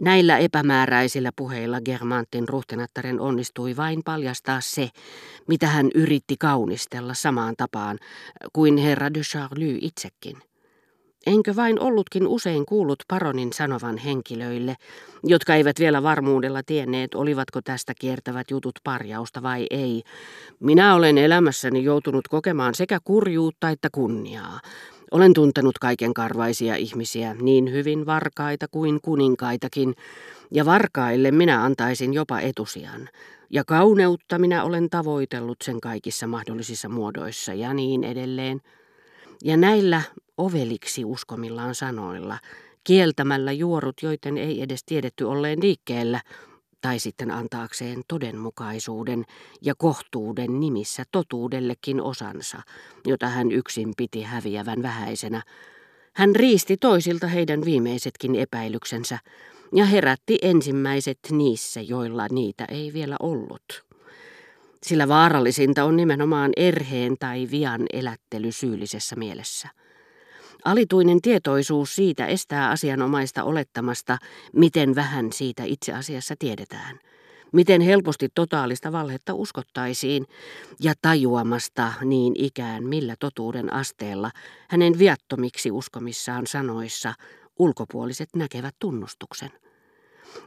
Näillä 0.00 0.38
epämääräisillä 0.38 1.30
puheilla 1.36 1.80
Germantin 1.80 2.48
ruhtinattaren 2.48 3.20
onnistui 3.20 3.76
vain 3.76 4.02
paljastaa 4.04 4.60
se, 4.60 4.88
mitä 5.48 5.66
hän 5.66 5.90
yritti 5.94 6.36
kaunistella 6.38 7.14
samaan 7.14 7.54
tapaan 7.56 7.98
kuin 8.52 8.76
herra 8.76 9.14
de 9.14 9.20
Charlie 9.20 9.78
itsekin. 9.80 10.36
Enkö 11.26 11.56
vain 11.56 11.80
ollutkin 11.80 12.26
usein 12.26 12.66
kuullut 12.66 13.02
paronin 13.08 13.52
sanovan 13.52 13.98
henkilöille, 13.98 14.74
jotka 15.24 15.54
eivät 15.54 15.78
vielä 15.78 16.02
varmuudella 16.02 16.62
tienneet, 16.66 17.14
olivatko 17.14 17.60
tästä 17.62 17.92
kiertävät 17.98 18.50
jutut 18.50 18.78
parjausta 18.84 19.42
vai 19.42 19.66
ei. 19.70 20.02
Minä 20.60 20.94
olen 20.94 21.18
elämässäni 21.18 21.84
joutunut 21.84 22.28
kokemaan 22.28 22.74
sekä 22.74 22.98
kurjuutta 23.04 23.70
että 23.70 23.88
kunniaa. 23.92 24.60
Olen 25.10 25.34
tuntenut 25.34 25.78
kaiken 25.78 26.14
karvaisia 26.14 26.76
ihmisiä, 26.76 27.34
niin 27.34 27.72
hyvin 27.72 28.06
varkaita 28.06 28.68
kuin 28.68 29.00
kuninkaitakin, 29.00 29.94
ja 30.50 30.64
varkaille 30.64 31.30
minä 31.30 31.64
antaisin 31.64 32.14
jopa 32.14 32.40
etusian. 32.40 33.08
Ja 33.50 33.64
kauneutta 33.64 34.38
minä 34.38 34.64
olen 34.64 34.90
tavoitellut 34.90 35.56
sen 35.64 35.80
kaikissa 35.80 36.26
mahdollisissa 36.26 36.88
muodoissa 36.88 37.54
ja 37.54 37.74
niin 37.74 38.04
edelleen. 38.04 38.60
Ja 39.44 39.56
näillä 39.56 40.02
oveliksi 40.38 41.04
uskomillaan 41.04 41.74
sanoilla, 41.74 42.38
kieltämällä 42.84 43.52
juorut, 43.52 44.02
joiden 44.02 44.38
ei 44.38 44.62
edes 44.62 44.84
tiedetty 44.84 45.24
olleen 45.24 45.58
liikkeellä, 45.62 46.20
tai 46.80 46.98
sitten 46.98 47.30
antaakseen 47.30 48.02
todenmukaisuuden 48.08 49.24
ja 49.62 49.74
kohtuuden 49.78 50.60
nimissä 50.60 51.04
totuudellekin 51.12 52.02
osansa, 52.02 52.62
jota 53.06 53.28
hän 53.28 53.52
yksin 53.52 53.92
piti 53.96 54.22
häviävän 54.22 54.82
vähäisenä. 54.82 55.42
Hän 56.14 56.36
riisti 56.36 56.76
toisilta 56.76 57.26
heidän 57.26 57.64
viimeisetkin 57.64 58.34
epäilyksensä 58.34 59.18
ja 59.74 59.84
herätti 59.84 60.38
ensimmäiset 60.42 61.18
niissä, 61.30 61.80
joilla 61.80 62.26
niitä 62.30 62.64
ei 62.64 62.92
vielä 62.92 63.16
ollut. 63.20 63.84
Sillä 64.82 65.08
vaarallisinta 65.08 65.84
on 65.84 65.96
nimenomaan 65.96 66.50
erheen 66.56 67.16
tai 67.18 67.48
vian 67.50 67.86
elättely 67.92 68.52
syyllisessä 68.52 69.16
mielessä. 69.16 69.68
Alituinen 70.66 71.22
tietoisuus 71.22 71.96
siitä 71.96 72.26
estää 72.26 72.70
asianomaista 72.70 73.44
olettamasta, 73.44 74.18
miten 74.52 74.94
vähän 74.94 75.32
siitä 75.32 75.64
itse 75.64 75.92
asiassa 75.92 76.34
tiedetään. 76.38 76.98
Miten 77.52 77.80
helposti 77.80 78.28
totaalista 78.34 78.92
valhetta 78.92 79.34
uskottaisiin 79.34 80.26
ja 80.80 80.94
tajuamasta 81.02 81.92
niin 82.04 82.32
ikään 82.36 82.84
millä 82.84 83.14
totuuden 83.20 83.72
asteella 83.72 84.30
hänen 84.68 84.98
viattomiksi 84.98 85.70
uskomissaan 85.70 86.46
sanoissa 86.46 87.14
ulkopuoliset 87.58 88.28
näkevät 88.36 88.74
tunnustuksen. 88.78 89.50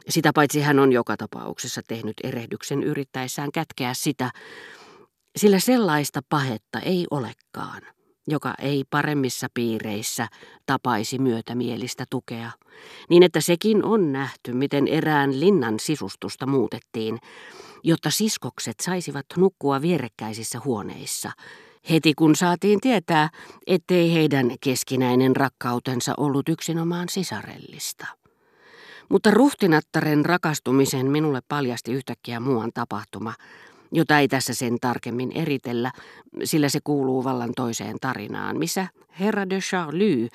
Sitä 0.09 0.31
paitsi 0.35 0.61
hän 0.61 0.79
on 0.79 0.91
joka 0.91 1.17
tapauksessa 1.17 1.81
tehnyt 1.87 2.15
erehdyksen 2.23 2.83
yrittäessään 2.83 3.51
kätkeä 3.51 3.93
sitä, 3.93 4.31
sillä 5.35 5.59
sellaista 5.59 6.21
pahetta 6.29 6.79
ei 6.79 7.07
olekaan 7.11 7.81
joka 8.27 8.53
ei 8.59 8.83
paremmissa 8.89 9.47
piireissä 9.53 10.27
tapaisi 10.65 11.19
myötämielistä 11.19 12.05
tukea, 12.09 12.51
niin 13.09 13.23
että 13.23 13.41
sekin 13.41 13.83
on 13.83 14.11
nähty, 14.11 14.53
miten 14.53 14.87
erään 14.87 15.39
linnan 15.39 15.79
sisustusta 15.79 16.45
muutettiin, 16.45 17.19
jotta 17.83 18.09
siskokset 18.09 18.79
saisivat 18.81 19.25
nukkua 19.37 19.81
vierekkäisissä 19.81 20.59
huoneissa, 20.65 21.31
heti 21.89 22.13
kun 22.13 22.35
saatiin 22.35 22.81
tietää, 22.81 23.29
ettei 23.67 24.13
heidän 24.13 24.51
keskinäinen 24.61 25.35
rakkautensa 25.35 26.13
ollut 26.17 26.49
yksinomaan 26.49 27.09
sisarellista. 27.09 28.07
Mutta 29.09 29.31
ruhtinattaren 29.31 30.25
rakastumisen 30.25 31.11
minulle 31.11 31.39
paljasti 31.47 31.91
yhtäkkiä 31.91 32.39
muuan 32.39 32.71
tapahtuma, 32.73 33.33
jota 33.91 34.19
ei 34.19 34.27
tässä 34.27 34.53
sen 34.53 34.77
tarkemmin 34.81 35.31
eritellä, 35.31 35.91
sillä 36.43 36.69
se 36.69 36.79
kuuluu 36.83 37.23
vallan 37.23 37.53
toiseen 37.55 37.97
tarinaan, 38.01 38.57
missä 38.57 38.87
herra 39.19 39.49
de 39.49 39.59
Charlie 39.59 40.27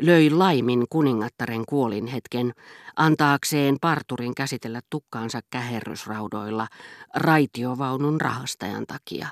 löi 0.00 0.30
laimin 0.30 0.84
kuningattaren 0.90 1.66
kuolin 1.66 2.06
hetken 2.06 2.52
antaakseen 2.96 3.76
parturin 3.80 4.34
käsitellä 4.34 4.80
tukkaansa 4.90 5.40
käherrysraudoilla 5.50 6.68
raitiovaunun 7.14 8.20
rahastajan 8.20 8.86
takia, 8.86 9.28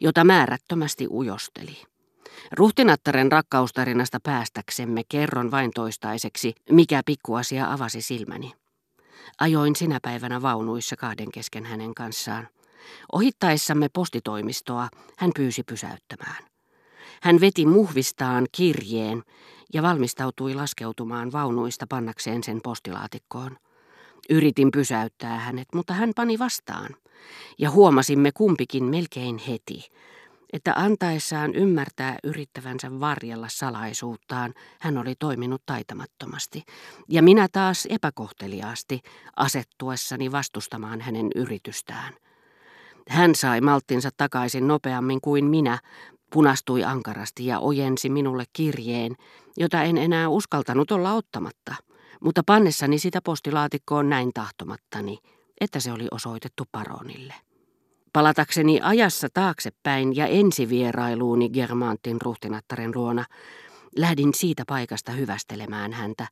jota 0.00 0.24
määrättömästi 0.24 1.06
ujosteli. 1.10 1.76
Ruhtinattaren 2.52 3.32
rakkaustarinasta 3.32 4.20
päästäksemme 4.22 5.02
kerron 5.08 5.50
vain 5.50 5.70
toistaiseksi, 5.74 6.54
mikä 6.70 7.02
pikkuasia 7.06 7.72
avasi 7.72 8.02
silmäni. 8.02 8.52
Ajoin 9.40 9.76
sinä 9.76 9.98
päivänä 10.02 10.42
vaunuissa 10.42 10.96
kahden 10.96 11.32
kesken 11.32 11.64
hänen 11.64 11.94
kanssaan. 11.94 12.48
Ohittaessamme 13.12 13.88
postitoimistoa 13.92 14.88
hän 15.16 15.30
pyysi 15.36 15.62
pysäyttämään. 15.62 16.44
Hän 17.22 17.40
veti 17.40 17.66
muhvistaan 17.66 18.46
kirjeen 18.52 19.22
ja 19.74 19.82
valmistautui 19.82 20.54
laskeutumaan 20.54 21.32
vaunuista 21.32 21.86
pannakseen 21.88 22.44
sen 22.44 22.60
postilaatikkoon. 22.62 23.56
Yritin 24.30 24.70
pysäyttää 24.70 25.38
hänet, 25.38 25.68
mutta 25.74 25.94
hän 25.94 26.12
pani 26.16 26.38
vastaan. 26.38 26.96
Ja 27.58 27.70
huomasimme 27.70 28.32
kumpikin 28.32 28.84
melkein 28.84 29.38
heti, 29.38 29.88
että 30.52 30.72
antaessaan 30.76 31.54
ymmärtää 31.54 32.18
yrittävänsä 32.24 33.00
varjella 33.00 33.48
salaisuuttaan, 33.50 34.54
hän 34.80 34.98
oli 34.98 35.14
toiminut 35.18 35.62
taitamattomasti, 35.66 36.62
ja 37.08 37.22
minä 37.22 37.48
taas 37.52 37.86
epäkohteliaasti 37.90 39.00
asettuessani 39.36 40.32
vastustamaan 40.32 41.00
hänen 41.00 41.30
yritystään. 41.34 42.14
Hän 43.08 43.34
sai 43.34 43.60
malttinsa 43.60 44.10
takaisin 44.16 44.68
nopeammin 44.68 45.20
kuin 45.20 45.44
minä, 45.44 45.78
punastui 46.32 46.84
ankarasti 46.84 47.46
ja 47.46 47.58
ojensi 47.58 48.08
minulle 48.08 48.44
kirjeen, 48.52 49.16
jota 49.56 49.82
en 49.82 49.98
enää 49.98 50.28
uskaltanut 50.28 50.90
olla 50.90 51.12
ottamatta, 51.12 51.74
mutta 52.20 52.42
pannessani 52.46 52.98
sitä 52.98 53.20
postilaatikkoon 53.24 54.08
näin 54.08 54.30
tahtomattani, 54.34 55.18
että 55.60 55.80
se 55.80 55.92
oli 55.92 56.06
osoitettu 56.10 56.64
paronille. 56.72 57.34
Palatakseni 58.12 58.80
ajassa 58.82 59.28
taaksepäin 59.34 60.16
ja 60.16 60.26
ensivierailuuni 60.26 61.48
Germantin 61.48 62.20
ruhtinattaren 62.22 62.92
luona, 62.94 63.24
lähdin 63.96 64.34
siitä 64.34 64.62
paikasta 64.66 65.12
hyvästelemään 65.12 65.92
häntä, 65.92 66.26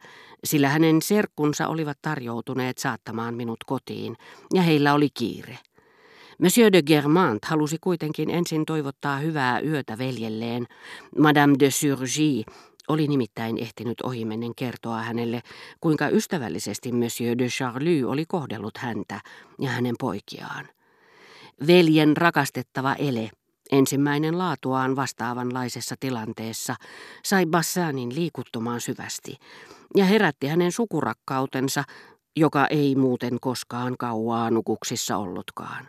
sillä 0.45 0.69
hänen 0.69 1.03
serkkunsa 1.03 1.69
olivat 1.69 1.99
tarjoutuneet 2.03 2.79
saattamaan 2.79 3.35
minut 3.35 3.65
kotiin, 3.67 4.17
ja 4.55 4.63
heillä 4.63 4.95
oli 4.95 5.09
kiire. 5.15 5.59
Monsieur 6.39 6.73
de 6.73 6.83
Germant 6.83 7.45
halusi 7.45 7.77
kuitenkin 7.81 8.31
ensin 8.31 8.67
toivottaa 8.67 9.19
hyvää 9.19 9.61
yötä 9.61 9.99
veljelleen. 9.99 10.67
Madame 11.19 11.55
de 11.61 11.71
Surgy 11.71 12.43
oli 12.89 13.07
nimittäin 13.07 13.59
ehtinyt 13.59 14.01
ohimennen 14.01 14.55
kertoa 14.55 15.03
hänelle, 15.03 15.43
kuinka 15.81 16.09
ystävällisesti 16.09 16.93
Monsieur 16.93 17.39
de 17.39 17.47
Charlie 17.47 18.05
oli 18.05 18.25
kohdellut 18.29 18.79
häntä 18.79 19.21
ja 19.61 19.71
hänen 19.71 19.95
poikiaan. 19.99 20.69
Veljen 21.67 22.17
rakastettava 22.17 22.95
ele, 22.95 23.31
ensimmäinen 23.73 24.39
laatuaan 24.39 24.97
vastaavanlaisessa 24.97 25.95
tilanteessa, 26.01 26.75
sai 27.25 27.47
Bassanin 27.47 28.15
liikuttumaan 28.15 28.81
syvästi 28.81 29.37
ja 29.97 30.05
herätti 30.05 30.47
hänen 30.47 30.73
sukurakkautensa, 30.73 31.85
joka 32.37 32.67
ei 32.67 32.95
muuten 32.95 33.41
koskaan 33.41 33.97
kauaa 33.99 34.51
nukuksissa 34.51 35.17
ollutkaan. 35.17 35.89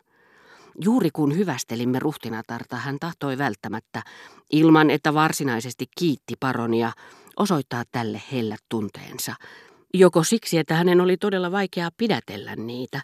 Juuri 0.82 1.10
kun 1.14 1.36
hyvästelimme 1.36 2.00
ruhtinatarta, 2.00 2.76
hän 2.76 2.98
tahtoi 3.00 3.38
välttämättä, 3.38 4.04
ilman 4.52 4.90
että 4.90 5.14
varsinaisesti 5.14 5.86
kiitti 6.00 6.34
paronia, 6.40 6.92
osoittaa 7.38 7.84
tälle 7.92 8.22
hellät 8.32 8.60
tunteensa. 8.70 9.36
Joko 9.94 10.24
siksi, 10.24 10.58
että 10.58 10.76
hänen 10.76 11.02
oli 11.02 11.18
todella 11.18 11.52
vaikeaa 11.52 11.90
pidätellä 11.98 12.56
niitä, 12.56 13.02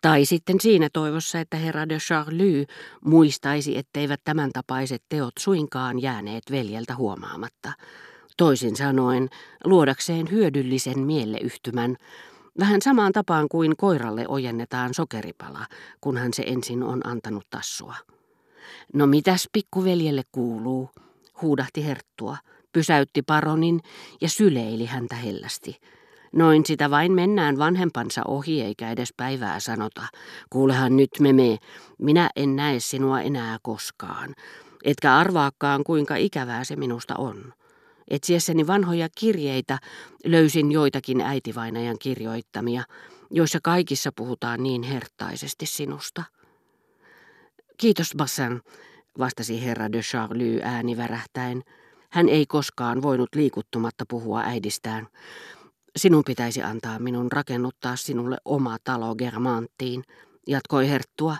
tai 0.00 0.24
sitten 0.24 0.60
siinä 0.60 0.88
toivossa, 0.92 1.40
että 1.40 1.56
herra 1.56 1.88
de 1.88 1.98
Charlie 1.98 2.66
muistaisi, 3.04 3.78
etteivät 3.78 4.20
tämän 4.24 4.50
tapaiset 4.52 5.02
teot 5.08 5.32
suinkaan 5.38 6.02
jääneet 6.02 6.42
veljeltä 6.50 6.96
huomaamatta. 6.96 7.72
Toisin 8.36 8.76
sanoen, 8.76 9.28
luodakseen 9.64 10.30
hyödyllisen 10.30 10.98
mieleyhtymän, 10.98 11.96
Vähän 12.58 12.82
samaan 12.82 13.12
tapaan 13.12 13.48
kuin 13.48 13.76
koiralle 13.76 14.24
ojennetaan 14.28 14.94
sokeripala, 14.94 15.66
kun 16.00 16.16
hän 16.16 16.32
se 16.34 16.42
ensin 16.46 16.82
on 16.82 17.06
antanut 17.06 17.46
tassua. 17.50 17.94
No 18.94 19.06
mitäs 19.06 19.48
pikkuveljelle 19.52 20.22
kuuluu, 20.32 20.90
huudahti 21.42 21.84
herttua, 21.84 22.36
pysäytti 22.72 23.22
paronin 23.22 23.80
ja 24.20 24.28
syleili 24.28 24.86
häntä 24.86 25.14
hellästi. 25.14 25.80
Noin 26.32 26.66
sitä 26.66 26.90
vain 26.90 27.12
mennään 27.12 27.58
vanhempansa 27.58 28.22
ohi 28.28 28.62
eikä 28.62 28.90
edes 28.90 29.14
päivää 29.16 29.60
sanota. 29.60 30.02
Kuulehan 30.50 30.96
nyt 30.96 31.10
meme, 31.20 31.58
minä 31.98 32.30
en 32.36 32.56
näe 32.56 32.80
sinua 32.80 33.20
enää 33.20 33.58
koskaan. 33.62 34.34
Etkä 34.84 35.16
arvaakaan 35.16 35.84
kuinka 35.84 36.16
ikävää 36.16 36.64
se 36.64 36.76
minusta 36.76 37.14
on. 37.18 37.52
Etsiessäni 38.08 38.66
vanhoja 38.66 39.08
kirjeitä 39.18 39.78
löysin 40.24 40.72
joitakin 40.72 41.20
äitivainajan 41.20 41.96
kirjoittamia, 41.98 42.82
joissa 43.30 43.58
kaikissa 43.62 44.12
puhutaan 44.16 44.62
niin 44.62 44.82
hertaisesti 44.82 45.66
sinusta. 45.66 46.22
Kiitos, 47.76 48.12
Bassan, 48.16 48.62
vastasi 49.18 49.64
herra 49.64 49.92
de 49.92 50.00
Charlie 50.00 50.62
ääni 50.62 50.96
värähtäen. 50.96 51.62
Hän 52.10 52.28
ei 52.28 52.46
koskaan 52.46 53.02
voinut 53.02 53.28
liikuttumatta 53.34 54.04
puhua 54.08 54.40
äidistään. 54.40 55.06
Sinun 55.96 56.24
pitäisi 56.26 56.62
antaa 56.62 56.98
minun 56.98 57.32
rakennuttaa 57.32 57.96
sinulle 57.96 58.36
oma 58.44 58.76
talo 58.84 59.14
Germanttiin, 59.14 60.04
jatkoi 60.46 60.88
Herttua. 60.88 61.36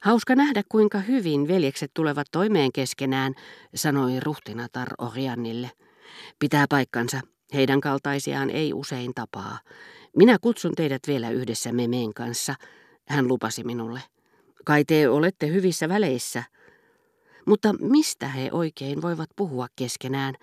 Hauska 0.00 0.34
nähdä, 0.34 0.62
kuinka 0.68 0.98
hyvin 0.98 1.48
veljekset 1.48 1.90
tulevat 1.94 2.26
toimeen 2.30 2.72
keskenään, 2.72 3.34
sanoi 3.74 4.20
ruhtinatar 4.20 4.88
Oriannille. 4.98 5.70
Pitää 6.38 6.66
paikkansa, 6.68 7.20
heidän 7.54 7.80
kaltaisiaan 7.80 8.50
ei 8.50 8.72
usein 8.72 9.14
tapaa. 9.14 9.58
Minä 10.16 10.38
kutsun 10.40 10.74
teidät 10.74 11.02
vielä 11.06 11.30
yhdessä 11.30 11.72
memeen 11.72 12.14
kanssa, 12.14 12.54
hän 13.08 13.28
lupasi 13.28 13.64
minulle. 13.64 14.00
Kai 14.64 14.84
te 14.84 15.08
olette 15.08 15.48
hyvissä 15.48 15.88
väleissä. 15.88 16.42
Mutta 17.46 17.72
mistä 17.72 18.28
he 18.28 18.48
oikein 18.52 19.02
voivat 19.02 19.30
puhua 19.36 19.66
keskenään? 19.76 20.34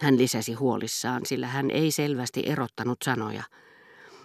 Hän 0.00 0.18
lisäsi 0.18 0.52
huolissaan, 0.52 1.26
sillä 1.26 1.46
hän 1.46 1.70
ei 1.70 1.90
selvästi 1.90 2.42
erottanut 2.46 2.98
sanoja. 3.04 3.42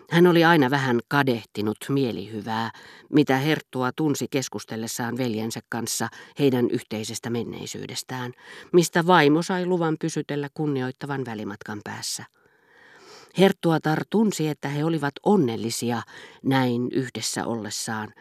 Hän 0.09 0.27
oli 0.27 0.43
aina 0.43 0.69
vähän 0.69 0.99
kadehtinut 1.07 1.77
mielihyvää, 1.89 2.71
mitä 3.09 3.37
Herttua 3.37 3.91
tunsi 3.91 4.27
keskustellessaan 4.31 5.17
veljensä 5.17 5.59
kanssa 5.69 6.07
heidän 6.39 6.69
yhteisestä 6.69 7.29
menneisyydestään, 7.29 8.33
mistä 8.73 9.07
vaimo 9.07 9.41
sai 9.41 9.65
luvan 9.65 9.95
pysytellä 9.99 10.49
kunnioittavan 10.53 11.25
välimatkan 11.25 11.81
päässä. 11.83 12.25
Herttuatar 13.37 14.03
tunsi, 14.09 14.47
että 14.47 14.69
he 14.69 14.85
olivat 14.85 15.13
onnellisia 15.23 16.01
näin 16.43 16.89
yhdessä 16.91 17.45
ollessaan, 17.45 18.13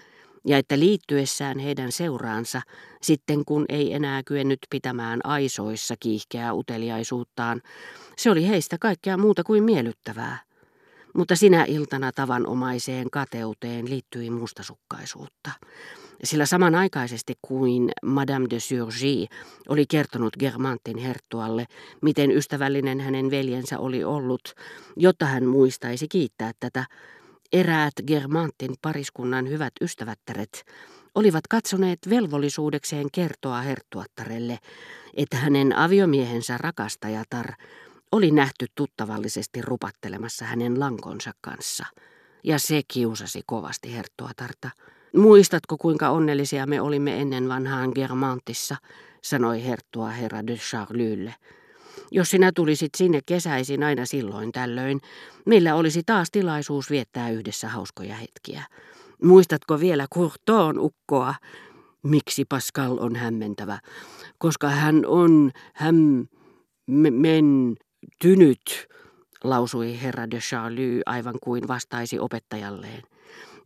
ja 0.47 0.59
että 0.59 0.79
liittyessään 0.79 1.59
heidän 1.59 1.93
seuraansa, 1.93 2.63
sitten 3.03 3.45
kun 3.45 3.65
ei 3.69 3.95
enää 3.95 4.23
kyennyt 4.23 4.59
pitämään 4.71 5.21
aisoissa 5.25 5.95
kiihkeää 6.01 6.55
uteliaisuuttaan, 6.55 7.63
se 8.17 8.31
oli 8.31 8.49
heistä 8.49 8.77
kaikkea 8.81 9.17
muuta 9.17 9.45
kuin 9.45 9.65
miellyttävää. 9.65 10.47
Mutta 11.17 11.37
sinä 11.37 11.65
iltana 11.65 12.13
tavanomaiseen 12.13 13.11
kateuteen 13.11 13.91
liittyi 13.91 14.31
mustasukkaisuutta. 14.31 15.51
Sillä 16.25 16.47
samanaikaisesti 16.47 17.35
kuin 17.43 17.91
Madame 18.03 18.47
de 18.51 18.61
Surgy 18.61 19.27
oli 19.69 19.87
kertonut 19.87 20.37
Germantin 20.39 20.99
herttualle, 20.99 21.67
miten 22.03 22.31
ystävällinen 22.31 23.01
hänen 23.01 23.31
veljensä 23.31 23.79
oli 23.79 24.05
ollut, 24.05 24.55
jotta 24.97 25.27
hän 25.27 25.47
muistaisi 25.47 26.09
kiittää 26.09 26.53
tätä, 26.61 26.85
Eräät 27.53 27.95
Germantin 28.07 28.75
pariskunnan 28.83 29.49
hyvät 29.49 29.73
ystävättäret 29.81 30.65
olivat 31.15 31.47
katsoneet 31.51 31.99
velvollisuudekseen 32.09 33.07
kertoa 33.13 33.61
herttuattarelle, 33.61 34.59
että 35.17 35.37
hänen 35.37 35.77
aviomiehensä 35.77 36.59
rakastajatar 36.59 37.53
oli 38.13 38.31
nähty 38.31 38.67
tuttavallisesti 38.75 39.63
rupattelemassa 39.63 40.45
hänen 40.45 40.81
lankonsa 40.81 41.33
kanssa. 41.41 41.87
Ja 42.45 42.59
se 42.59 42.83
kiusasi 42.89 43.41
kovasti 43.47 43.95
herttuatarta. 43.95 44.71
Muistatko, 45.17 45.77
kuinka 45.77 46.11
onnellisia 46.11 46.67
me 46.67 46.81
olimme 46.81 47.21
ennen 47.21 47.49
vanhaan 47.49 47.93
Germantissa, 47.95 48.77
sanoi 49.23 49.65
herttua 49.65 50.09
herra 50.09 50.47
de 50.47 50.57
Charlylle. 50.57 51.35
Jos 52.11 52.31
sinä 52.31 52.53
tulisit 52.55 52.95
sinne 52.97 53.21
kesäisin 53.27 53.83
aina 53.83 54.07
silloin 54.07 54.53
tällöin, 54.53 55.01
meillä 55.47 55.75
olisi 55.75 56.03
taas 56.07 56.29
tilaisuus 56.31 56.91
viettää 56.91 57.31
yhdessä 57.31 57.69
hauskoja 57.69 58.15
hetkiä. 58.15 58.63
Muistatko 59.23 59.81
vielä 59.81 60.07
Courton 60.15 60.79
ukkoa? 60.79 61.35
Miksi 62.03 62.45
Pascal 62.45 62.99
on 63.01 63.17
hämmentävä? 63.17 63.79
Koska 64.39 64.69
hän 64.69 65.07
on 65.07 65.51
häm... 65.75 66.27
men... 66.87 67.77
tynyt, 68.19 68.89
lausui 69.45 70.03
herra 70.03 70.31
de 70.31 70.39
Charlie 70.39 71.03
aivan 71.07 71.35
kuin 71.43 71.69
vastaisi 71.69 72.19
opettajalleen. 72.19 73.03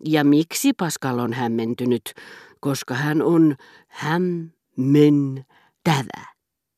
Ja 0.05 0.25
miksi 0.25 0.73
Pascal 0.73 1.19
on 1.19 1.33
hämmentynyt? 1.33 2.15
Koska 2.61 2.95
hän 2.95 3.23
on 3.23 3.57
hämmen 3.89 5.45
tävä. 5.85 6.31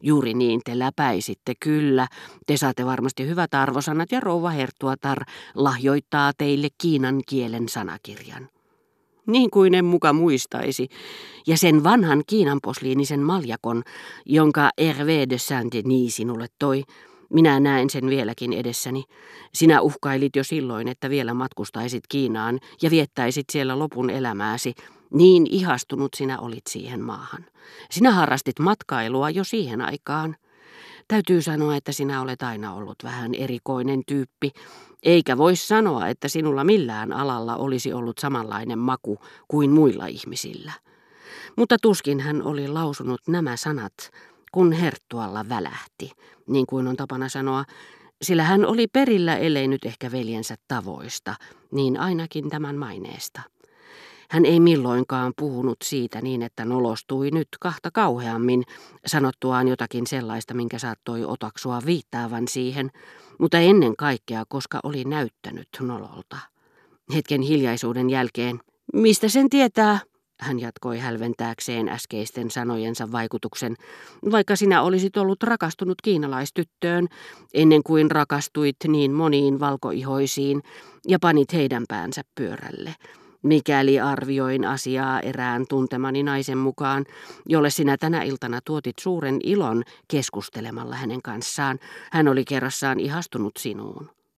Juuri 0.02 0.34
niin 0.34 0.60
te 0.64 0.78
läpäisitte, 0.78 1.52
kyllä. 1.60 2.08
Te 2.46 2.56
saatte 2.56 2.86
varmasti 2.86 3.26
hyvät 3.26 3.54
arvosanat 3.54 4.12
ja 4.12 4.20
rouva 4.20 4.50
Hertuatar 4.50 5.24
lahjoittaa 5.54 6.32
teille 6.38 6.68
kiinan 6.78 7.20
kielen 7.28 7.68
sanakirjan. 7.68 8.48
Niin 9.26 9.50
kuin 9.50 9.74
en 9.74 9.84
muka 9.84 10.12
muistaisi. 10.12 10.88
Ja 11.46 11.58
sen 11.58 11.84
vanhan 11.84 12.22
Kiinan 12.26 12.58
posliinisen 12.62 13.20
maljakon, 13.20 13.82
jonka 14.26 14.70
Hervé 14.78 15.26
de 15.30 15.36
Saint-Denis 15.38 16.16
sinulle 16.16 16.46
toi, 16.58 16.84
minä 17.32 17.60
näen 17.60 17.90
sen 17.90 18.10
vieläkin 18.10 18.52
edessäni. 18.52 19.04
Sinä 19.54 19.80
uhkailit 19.80 20.36
jo 20.36 20.44
silloin, 20.44 20.88
että 20.88 21.10
vielä 21.10 21.34
matkustaisit 21.34 22.04
Kiinaan 22.08 22.58
ja 22.82 22.90
viettäisit 22.90 23.44
siellä 23.52 23.78
lopun 23.78 24.10
elämääsi, 24.10 24.74
niin 25.14 25.46
ihastunut 25.50 26.14
sinä 26.16 26.38
olit 26.38 26.66
siihen 26.68 27.00
maahan. 27.00 27.44
Sinä 27.90 28.10
harrastit 28.10 28.58
matkailua 28.58 29.30
jo 29.30 29.44
siihen 29.44 29.80
aikaan. 29.80 30.36
Täytyy 31.08 31.42
sanoa, 31.42 31.76
että 31.76 31.92
sinä 31.92 32.20
olet 32.22 32.42
aina 32.42 32.74
ollut 32.74 32.96
vähän 33.04 33.34
erikoinen 33.34 34.02
tyyppi, 34.06 34.50
eikä 35.02 35.36
voi 35.36 35.56
sanoa, 35.56 36.08
että 36.08 36.28
sinulla 36.28 36.64
millään 36.64 37.12
alalla 37.12 37.56
olisi 37.56 37.92
ollut 37.92 38.18
samanlainen 38.18 38.78
maku 38.78 39.18
kuin 39.48 39.70
muilla 39.70 40.06
ihmisillä. 40.06 40.72
Mutta 41.56 41.76
tuskin 41.82 42.20
hän 42.20 42.42
oli 42.42 42.68
lausunut 42.68 43.20
nämä 43.28 43.56
sanat, 43.56 44.10
kun 44.52 44.72
herttualla 44.72 45.48
välähti, 45.48 46.10
niin 46.48 46.66
kuin 46.66 46.88
on 46.88 46.96
tapana 46.96 47.28
sanoa, 47.28 47.64
sillä 48.22 48.42
hän 48.42 48.66
oli 48.66 48.86
perillä 48.86 49.36
ellei 49.36 49.68
nyt 49.68 49.84
ehkä 49.84 50.12
veljensä 50.12 50.54
tavoista, 50.68 51.34
niin 51.72 52.00
ainakin 52.00 52.50
tämän 52.50 52.76
maineesta. 52.76 53.42
Hän 54.30 54.44
ei 54.44 54.60
milloinkaan 54.60 55.32
puhunut 55.38 55.76
siitä 55.84 56.20
niin, 56.20 56.42
että 56.42 56.64
nolostui 56.64 57.30
nyt 57.30 57.48
kahta 57.60 57.90
kauheammin, 57.90 58.62
sanottuaan 59.06 59.68
jotakin 59.68 60.06
sellaista, 60.06 60.54
minkä 60.54 60.78
saattoi 60.78 61.24
otaksua 61.24 61.80
viittaavan 61.86 62.48
siihen, 62.48 62.90
mutta 63.38 63.58
ennen 63.58 63.96
kaikkea, 63.96 64.44
koska 64.48 64.80
oli 64.82 65.04
näyttänyt 65.04 65.68
nololta. 65.80 66.38
Hetken 67.14 67.40
hiljaisuuden 67.42 68.10
jälkeen, 68.10 68.60
mistä 68.92 69.28
sen 69.28 69.50
tietää, 69.50 70.00
hän 70.40 70.60
jatkoi 70.60 70.98
hälventääkseen 70.98 71.88
äskeisten 71.88 72.50
sanojensa 72.50 73.12
vaikutuksen, 73.12 73.76
vaikka 74.30 74.56
sinä 74.56 74.82
olisit 74.82 75.16
ollut 75.16 75.42
rakastunut 75.42 76.02
kiinalaistyttöön, 76.02 77.08
ennen 77.54 77.82
kuin 77.82 78.10
rakastuit 78.10 78.76
niin 78.88 79.12
moniin 79.12 79.60
valkoihoisiin 79.60 80.62
ja 81.08 81.18
panit 81.18 81.52
heidän 81.52 81.84
päänsä 81.88 82.22
pyörälle– 82.34 82.94
mikäli 83.42 84.00
arvioin 84.00 84.64
asiaa 84.64 85.20
erään 85.20 85.64
tuntemani 85.68 86.22
naisen 86.22 86.58
mukaan, 86.58 87.04
jolle 87.46 87.70
sinä 87.70 87.96
tänä 87.96 88.22
iltana 88.22 88.60
tuotit 88.64 88.98
suuren 89.00 89.38
ilon 89.44 89.82
keskustelemalla 90.08 90.96
hänen 90.96 91.22
kanssaan. 91.22 91.78
Hän 92.12 92.28
oli 92.28 92.44
kerrassaan 92.44 93.00
ihastunut 93.00 93.52
sinuun. 93.58 94.21